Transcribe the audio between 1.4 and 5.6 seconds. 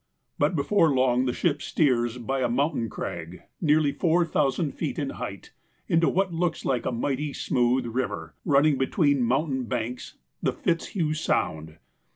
steers by a mountain crag, nearly four thousand feet in height,